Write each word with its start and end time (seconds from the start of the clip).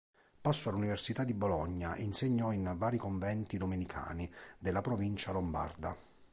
Passò 0.41 0.71
all'Università 0.71 1.23
di 1.23 1.35
Bologna 1.35 1.93
e 1.93 2.01
insegnò 2.01 2.51
in 2.51 2.73
vari 2.75 2.97
conventi 2.97 3.59
domenicani 3.59 4.27
della 4.57 4.81
"Provincia 4.81 5.31
Lombarda". 5.31 5.95